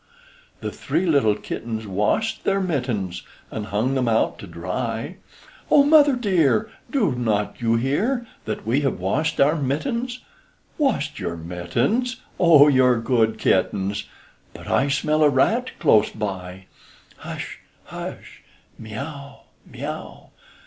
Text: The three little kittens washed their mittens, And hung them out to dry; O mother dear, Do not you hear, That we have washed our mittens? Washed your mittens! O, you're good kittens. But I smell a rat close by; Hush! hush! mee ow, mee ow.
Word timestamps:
The 0.61 0.71
three 0.71 1.05
little 1.05 1.35
kittens 1.35 1.85
washed 1.85 2.43
their 2.43 2.59
mittens, 2.59 3.21
And 3.51 3.67
hung 3.67 3.93
them 3.93 4.07
out 4.07 4.39
to 4.39 4.47
dry; 4.47 5.17
O 5.69 5.83
mother 5.83 6.15
dear, 6.15 6.71
Do 6.89 7.11
not 7.11 7.61
you 7.61 7.75
hear, 7.75 8.25
That 8.45 8.65
we 8.65 8.81
have 8.81 8.99
washed 8.99 9.39
our 9.39 9.55
mittens? 9.55 10.21
Washed 10.79 11.19
your 11.19 11.37
mittens! 11.37 12.15
O, 12.39 12.67
you're 12.67 12.99
good 12.99 13.37
kittens. 13.37 14.05
But 14.55 14.65
I 14.67 14.87
smell 14.87 15.21
a 15.21 15.29
rat 15.29 15.77
close 15.77 16.09
by; 16.09 16.65
Hush! 17.17 17.59
hush! 17.83 18.41
mee 18.79 18.95
ow, 18.95 19.41
mee 19.71 19.85
ow. 19.85 20.31